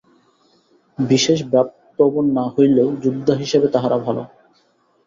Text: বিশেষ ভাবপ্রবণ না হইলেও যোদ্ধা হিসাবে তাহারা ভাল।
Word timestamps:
বিশেষ 0.97 1.39
ভাবপ্রবণ 1.51 2.25
না 2.37 2.45
হইলেও 2.53 2.89
যোদ্ধা 3.03 3.33
হিসাবে 3.35 3.67
তাহারা 3.67 3.97
ভাল। 3.97 4.17